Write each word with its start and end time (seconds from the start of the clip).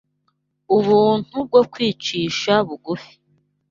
ubuntu 0.77 1.35
bwo 1.47 1.61
kwicisha 1.71 2.53
bugufi 2.67 3.13